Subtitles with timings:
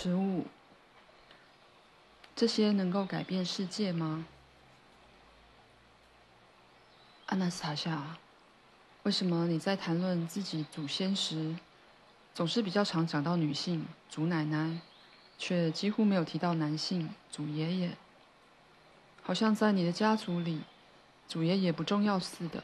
[0.00, 0.46] 食物，
[2.36, 4.26] 这些能够改变世界吗？
[7.26, 8.16] 阿纳斯塔夏，
[9.02, 11.56] 为什么你在谈论自己祖先时，
[12.32, 14.78] 总是比较常讲到女性祖奶奶，
[15.36, 17.96] 却几乎没有提到男性祖爷爷？
[19.24, 20.62] 好像在你的家族里，
[21.26, 22.62] 祖爷爷不重要似的，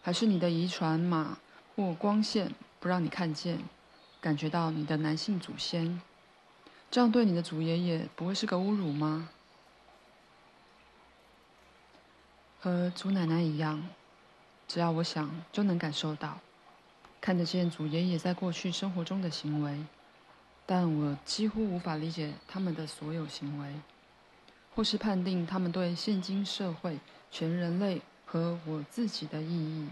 [0.00, 1.36] 还是你的遗传码
[1.76, 3.58] 或光线不让你看见、
[4.22, 6.00] 感觉到你的男性祖先？
[6.94, 9.28] 这样对你的祖爷爷不会是个侮辱吗？
[12.60, 13.88] 和祖奶奶一样，
[14.68, 16.38] 只要我想就能感受到，
[17.20, 19.84] 看得见祖爷爷在过去生活中的行为，
[20.66, 23.74] 但我几乎无法理解他们的所有行为，
[24.76, 29.88] 或是判定他们对现今社会、全人类和我自己的意义。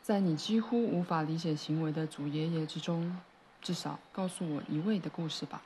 [0.00, 3.20] 在你几乎无法理解行为的祖爷爷之中，
[3.66, 5.60] 至少告诉我一位的故事吧。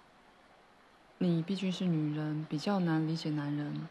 [1.19, 3.87] 你毕竟是女人，比较难理解男人。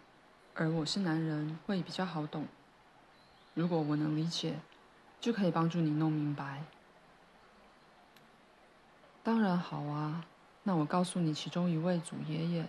[0.56, 2.48] 而我是男人，会比较好懂。
[3.54, 4.56] 如果我能理解，
[5.22, 6.64] 就可以帮助你弄明白。
[9.22, 10.26] 当然好啊，
[10.64, 12.66] 那我告诉你其中一位祖爷爷，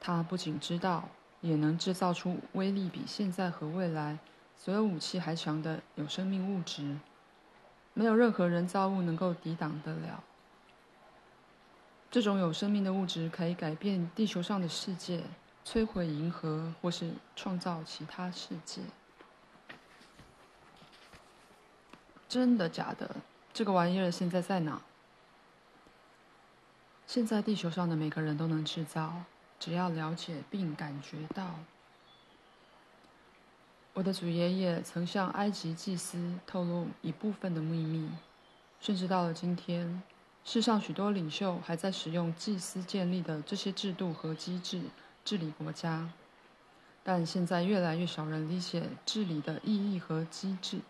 [0.00, 1.10] 他不仅知道，
[1.42, 4.18] 也能制造出威力比现在和未来
[4.56, 6.96] 所有武器还强的有生命物质，
[7.92, 10.24] 没有任何人造物能够抵挡得了。
[12.10, 15.22] 这种有生命的物质可以改变地球上的世界。
[15.62, 18.80] 摧毁银河，或是创造其他世界？
[22.28, 23.16] 真的假的？
[23.52, 24.80] 这个玩意儿现在在哪？
[27.06, 29.22] 现在地球上的每个人都能制造，
[29.60, 31.54] 只要了解并感觉到。
[33.92, 38.10] 我的祖爷爷曾向埃及祭司透露一部分的秘密，
[38.80, 40.02] 甚至到了今天，
[40.44, 44.82] 世上许多领袖还在使用祭司建立的这些制度和机制。
[45.22, 46.08] 治理国家，
[47.04, 50.80] 但现在越来越少人理解治理的意义和机制。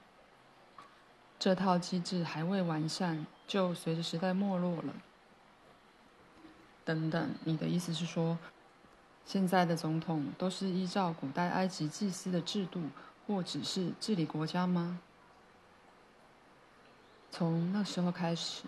[1.36, 4.94] 这套机制还未完善，就随着时代没落了。
[6.84, 8.38] 等等，你的意思是说，
[9.26, 12.84] 现在的总统都是依照古代埃及祭司的制度
[13.26, 15.00] 或指示治理国家吗？
[17.32, 18.62] 从那时候开始，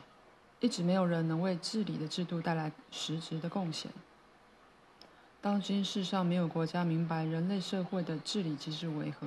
[0.62, 3.90] 一直没有人能为治理的制度带来实质的贡献。
[5.40, 9.26] 当今世上没有国家明白人类社会的治理机制为何，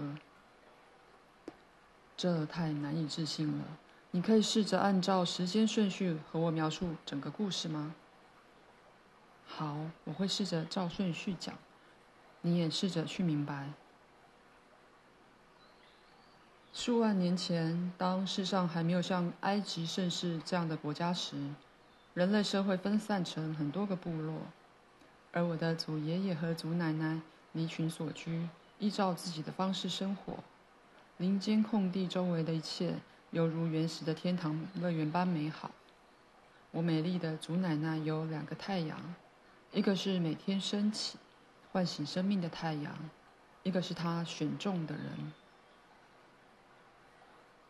[2.16, 3.66] 这太难以置信了。
[4.12, 7.94] 你可以试着按照时间顺序和我描述整个故事吗？
[9.46, 11.54] 好，我会试着照顺序讲，
[12.40, 13.72] 你也试着去明白。
[16.78, 21.38] 数万年前，当世上还没有像埃及盛世这样的国家时，
[22.14, 24.42] 人类社会分散成很多个部落。
[25.32, 27.22] 而我的祖爷爷和祖奶奶
[27.54, 30.44] 离群索居，依照自己的方式生活。
[31.16, 32.96] 林间空地周围的一切
[33.32, 35.72] 犹如原始的天堂乐园般美好。
[36.72, 39.16] 我美丽的祖奶奶有两个太阳，
[39.72, 41.18] 一个是每天升起，
[41.72, 42.94] 唤醒生命的太阳，
[43.64, 45.32] 一个是她选中的人。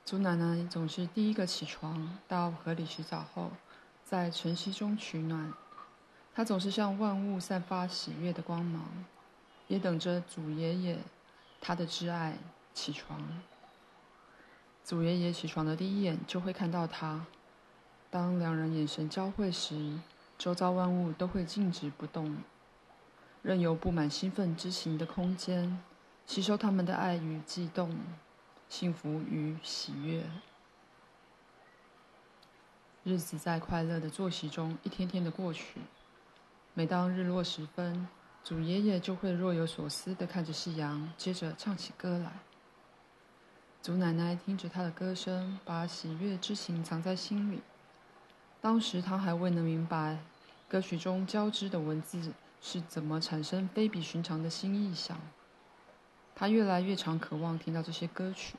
[0.06, 3.50] 祖奶奶总是第一个起床，到河里洗澡后，
[4.04, 5.52] 在晨曦中取暖。
[6.32, 8.84] 她总是向万物散发喜悦的光芒，
[9.68, 11.00] 也等着祖爷爷，
[11.60, 12.38] 他的挚爱
[12.72, 13.20] 起床。
[14.84, 17.26] 祖爷爷起床的第一眼就会看到他。
[18.12, 20.00] 当两人眼神交汇时，
[20.38, 22.38] 周遭万物都会静止不动，
[23.42, 25.82] 任由布满兴奋之情的空间
[26.28, 27.98] 吸收他们的爱与悸动、
[28.68, 30.24] 幸福与喜悦。
[33.04, 35.80] 日子在快乐的作息中一天天的过去。
[36.74, 38.08] 每当日落时分，
[38.44, 42.40] 祖爷爷就会若有所思的看着夕阳，接着唱起歌来。
[43.82, 47.62] 祖奶奶听着他的歌声，把喜悦之情藏在心里。
[48.60, 50.18] 当时他还未能明白，
[50.68, 55.18] 歌曲中交织的文字是怎么产生非比寻常的新意象。
[56.36, 58.58] 他越来越常渴望听到这些歌曲，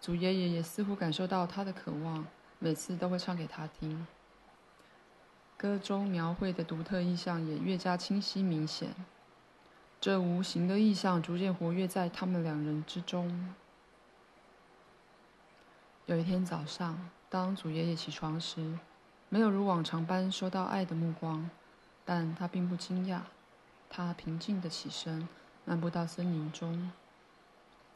[0.00, 2.24] 祖爷爷也似乎感受到他的渴望，
[2.60, 4.06] 每次都会唱给他听。
[5.56, 8.94] 歌中描绘的独特意象也越加清晰明显，
[10.00, 13.52] 这无形的意象逐渐活跃在他们两人之中。
[16.04, 18.78] 有一天早上，当祖爷爷起床时，
[19.28, 21.50] 没有如往常般收到爱的目光，
[22.04, 23.22] 但他并不惊讶。
[23.88, 25.26] 他平静地起身，
[25.66, 26.90] 漫步到森林中。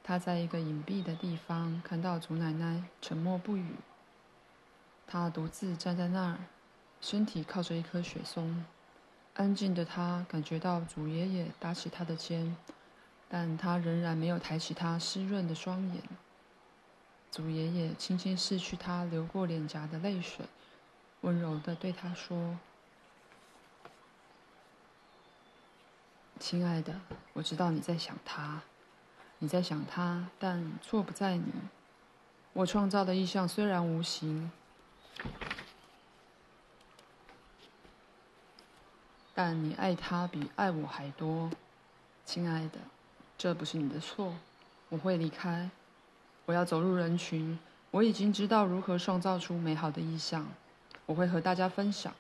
[0.03, 3.77] 他在一个隐蔽的地方看到祖奶奶沉默不语。
[5.07, 6.39] 他独自站在那儿，
[7.01, 8.65] 身体靠着一棵雪松。
[9.35, 12.57] 安静的他感觉到祖爷爷搭起他的肩，
[13.29, 16.03] 但他仍然没有抬起他湿润的双眼。
[17.31, 20.47] 祖爷爷轻轻拭去他流过脸颊的泪水，
[21.21, 22.59] 温柔地对他说
[26.41, 26.99] ：“亲爱的，
[27.35, 28.63] 我知道你在想他，
[29.39, 31.53] 你在想他，但错不在你。
[32.55, 34.51] 我创造的意象虽然无形。”
[39.35, 41.51] 但你爱他比爱我还多，
[42.25, 42.79] 亲爱的，
[43.39, 44.35] 这不是你的错。
[44.89, 45.71] 我会离开，
[46.47, 47.59] 我要走入人群。
[47.91, 50.47] 我已经知道如何创造出美好的意象，
[51.07, 52.15] 我会和大家分享。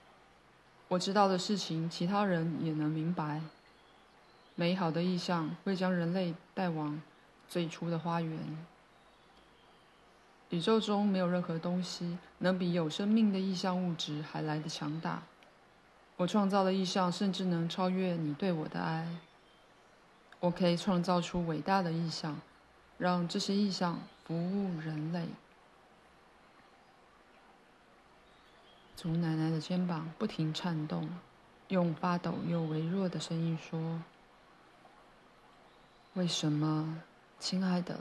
[0.88, 3.40] 我知道的事情，其他人也能明白。
[4.60, 7.00] 美好的意象会将人类带往
[7.48, 8.38] 最初的花园。
[10.50, 15.22] 宇宙中没有任何东西能比有生命的意象物质还来得强大。
[16.18, 19.08] 我创造的意象甚至能超越你对我的爱。
[20.40, 22.38] 我可以创造出伟大的意象，
[22.98, 25.24] 让这些意象服务人类。
[28.94, 31.08] 祖奶奶的肩膀不停颤动，
[31.68, 34.02] 用发抖又微弱的声音说
[36.14, 37.02] ：“为什么，
[37.38, 37.96] 亲爱的？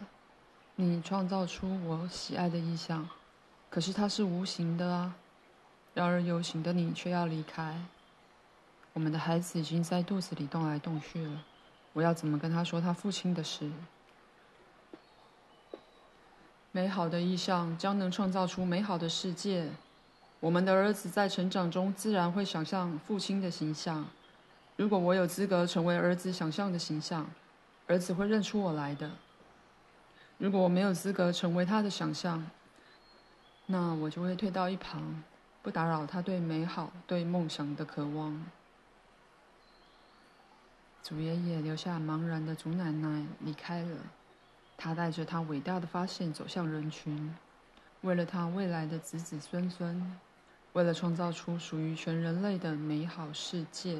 [0.75, 3.07] 你创造出我喜爱的意象，
[3.69, 5.15] 可是它是无形的啊。
[5.93, 7.79] 然而有形的你却要离开。”
[8.93, 11.43] 我们的孩子已经在肚子里动来动去了，
[11.93, 13.71] 我要怎么跟他说他父亲的事？
[16.71, 19.69] 美好的意象将能创造出美好的世界。
[20.39, 24.05] 我们的儿子在成长中自然会想象父亲的形象。
[24.77, 27.29] 如果我有资格成为儿子想象的形象，
[27.89, 29.09] 儿子会认出我来的。
[30.37, 32.45] 如果我没有资格成为他的想象，
[33.65, 35.23] 那我就会退到一旁，
[35.63, 38.45] 不打扰他对美好、对梦想的渴望。
[41.01, 43.97] 祖爷爷留下茫然的祖奶奶离开了，
[44.77, 47.35] 他带着他伟大的发现走向人群，
[48.01, 50.15] 为了他未来的子子孙孙，
[50.73, 53.99] 为了创造出属于全人类的美好世界。